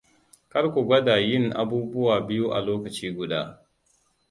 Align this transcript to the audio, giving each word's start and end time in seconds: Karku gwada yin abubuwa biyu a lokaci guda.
Karku 0.51 0.79
gwada 0.87 1.15
yin 1.27 1.45
abubuwa 1.61 2.15
biyu 2.27 2.45
a 2.57 2.59
lokaci 2.67 3.07
guda. 3.17 3.41